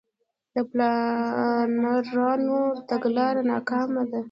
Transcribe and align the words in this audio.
د 0.53 0.55
پلانرانو 0.69 2.59
تګلاره 2.89 3.41
ناکامه 3.51 4.03
ده. 4.11 4.19